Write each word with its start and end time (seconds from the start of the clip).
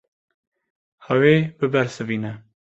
Ew 1.15 1.21
ê 1.33 1.37
bibersivîne. 1.57 2.33